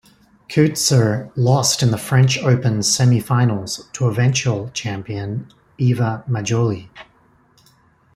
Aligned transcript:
Coetzer 0.49 1.29
lost 1.35 1.83
in 1.83 1.91
the 1.91 1.97
French 1.99 2.39
Open 2.39 2.81
semi-finals 2.81 3.87
to 3.93 4.07
eventual-champion 4.07 5.53
Iva 5.77 6.23
Majoli. 6.27 6.89